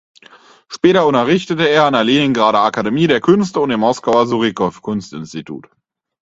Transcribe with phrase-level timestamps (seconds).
[0.67, 5.69] Später unterrichtete er an der Leningrader Akademie der Künste und dem Moskauer Surikow-Kunstinstitut.